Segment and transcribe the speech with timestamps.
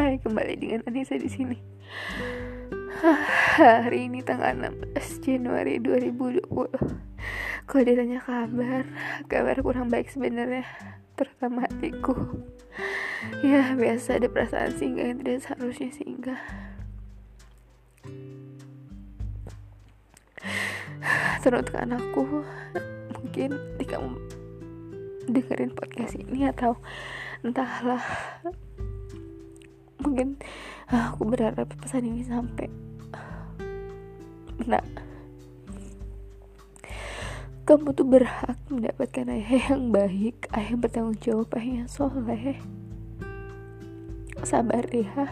[0.00, 1.60] Hai, kembali dengan Anissa di sini.
[3.60, 4.56] Hari ini tanggal
[4.96, 6.40] 16 Januari 2020.
[7.68, 8.88] Kalau ditanya kabar,
[9.28, 10.64] kabar kurang baik sebenarnya,
[11.20, 12.16] terutama hatiku.
[13.44, 16.40] Ya, biasa ada perasaan singgah yang tidak seharusnya singgah.
[21.44, 22.24] Teruntuk anakku,
[23.20, 24.16] mungkin jika kamu
[25.28, 26.80] dengerin podcast ini atau
[27.44, 28.00] entahlah
[30.00, 30.40] mungkin
[30.90, 32.68] ah, aku berharap pesan ini sampai
[34.64, 34.84] nah
[37.70, 42.58] kamu tuh berhak mendapatkan ayah yang baik ayah yang bertanggung jawab ayah yang soleh.
[44.42, 45.30] Sabar ya.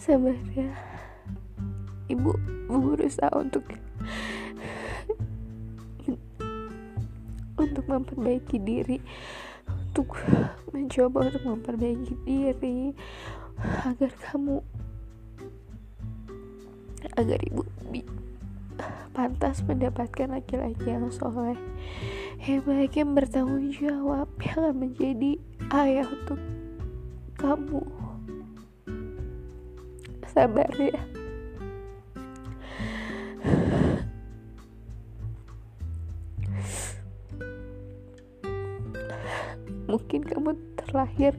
[0.00, 0.72] Sabar ya.
[2.08, 2.32] Ibu
[2.72, 3.68] berusaha untuk
[7.58, 8.98] untuk memperbaiki diri
[9.68, 10.16] untuk
[10.72, 12.94] mencoba untuk memperbaiki diri
[13.84, 14.62] agar kamu
[17.18, 17.62] agar ibu
[19.18, 21.58] pantas mendapatkan laki-laki yang soleh
[22.46, 25.32] yang baik yang bertanggung jawab yang akan menjadi
[25.74, 26.38] ayah untuk
[27.34, 27.82] kamu.
[30.30, 31.17] Sabar ya
[39.88, 41.32] mungkin kamu terlahir.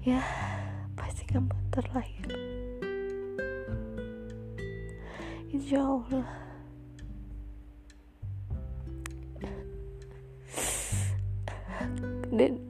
[0.00, 0.24] Ya
[0.96, 2.26] pasti kamu terlahir.
[5.52, 6.28] Insya Allah.
[12.32, 12.64] Dan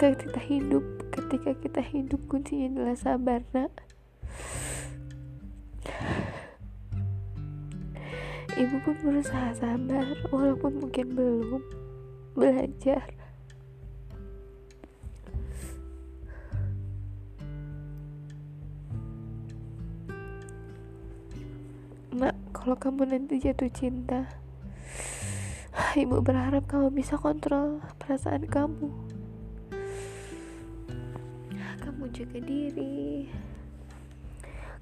[0.00, 3.89] ketika kita hidup ketika kita hidup kuncinya adalah sabar nak
[8.58, 11.62] ibu pun berusaha sabar walaupun mungkin belum
[12.34, 13.04] belajar.
[22.10, 24.26] Nak, kalau kamu nanti jatuh cinta
[25.90, 28.90] Ibu berharap kamu bisa kontrol perasaan kamu.
[31.82, 33.26] Kamu jaga diri.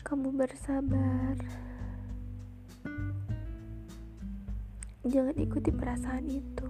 [0.05, 1.68] Kamu bersabar
[5.09, 6.69] jangan ikuti perasaan itu.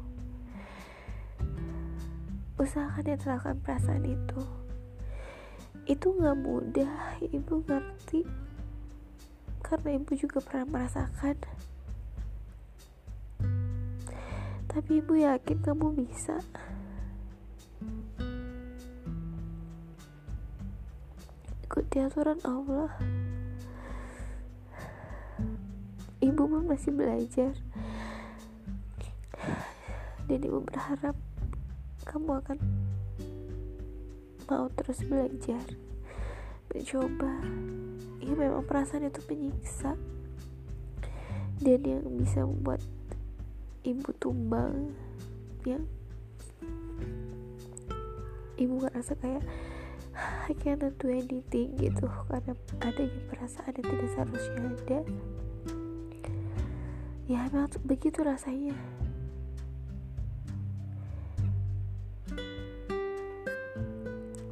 [2.59, 4.43] Usahakan netralkan perasaan itu.
[5.87, 8.27] Itu gak mudah ibu ngerti.
[9.63, 11.37] Karena ibu juga pernah merasakan.
[14.69, 16.39] Tapi ibu yakin kamu bisa.
[21.67, 22.91] Ikuti aturan Allah.
[26.19, 27.55] Ibu pun masih belajar
[30.29, 31.17] dan ibu berharap
[32.05, 32.59] kamu akan
[34.49, 35.65] mau terus belajar
[36.69, 37.33] mencoba.
[38.21, 39.97] Ya memang perasaan itu menyiksa.
[41.59, 42.85] Dan yang bisa membuat
[43.83, 44.95] ibu tumbang
[45.67, 45.83] yang
[48.61, 49.43] ibu ngerasa kayak
[50.49, 52.09] I cannot do anything gitu.
[52.29, 52.53] Karena
[52.85, 55.01] adanya perasaan yang tidak seharusnya ada.
[57.29, 58.77] Ya memang begitu rasanya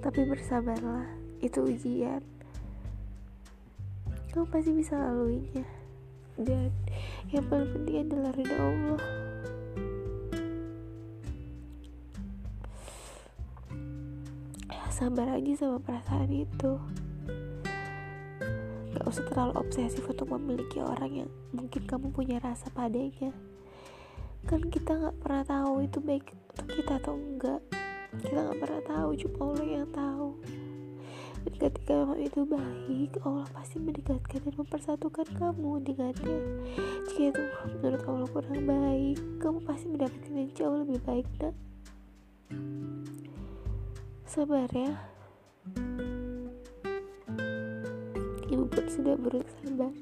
[0.07, 1.03] tapi bersabarlah
[1.43, 2.23] itu ujian.
[4.31, 5.67] Kamu pasti bisa laluinya.
[6.39, 6.71] Dan
[7.35, 9.03] yang paling penting adalah ridho Allah.
[14.95, 16.79] Sabar aja sama perasaan itu.
[18.95, 23.35] Gak usah terlalu obsesif untuk memiliki orang yang mungkin kamu punya rasa padanya.
[24.47, 27.59] Kan kita gak pernah tahu itu baik untuk kita atau enggak
[28.23, 30.29] kita nggak pernah tahu cuma Allah yang tahu.
[31.47, 36.39] Dan ketika memang itu baik Allah pasti mendekatkan dan mempersatukan kamu dengannya.
[37.07, 37.43] Jika itu
[37.79, 41.55] menurut Allah kurang baik kamu pasti mendapatkan yang jauh lebih baik nak.
[44.27, 44.91] Sabar ya.
[48.47, 49.95] Ibu pun sudah berusaha sabar.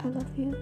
[0.00, 0.54] I love you